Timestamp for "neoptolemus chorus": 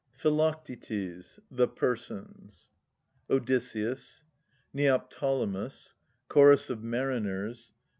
4.73-6.71